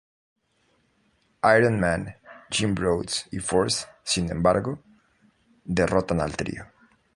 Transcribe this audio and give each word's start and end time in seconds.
Iron 1.43 1.79
Man, 1.79 2.15
Jim 2.49 2.73
Rhodes 2.73 3.27
y 3.29 3.37
Force, 3.37 3.85
sin 4.03 4.31
embargo, 4.31 4.79
derrotan 5.63 6.21
al 6.21 6.35
trío. 6.35 6.65